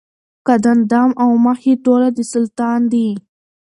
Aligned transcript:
قد 0.47 0.61
اندام 0.73 1.09
او 1.23 1.29
مخ 1.45 1.59
یې 1.69 1.75
ټوله 1.85 2.07
د 2.17 2.19
سلطان 2.33 2.79
دي 2.93 3.07